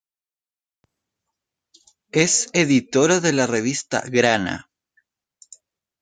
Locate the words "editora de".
2.53-3.33